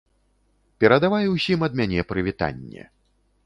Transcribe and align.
Перадавай 0.83 1.29
усім 1.35 1.67
ад 1.69 1.77
мяне 1.81 2.09
прывітанне. 2.13 2.83